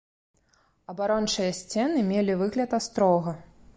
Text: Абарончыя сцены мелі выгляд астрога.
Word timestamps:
Абарончыя 0.93 1.51
сцены 1.59 1.99
мелі 2.11 2.39
выгляд 2.41 2.69
астрога. 2.79 3.37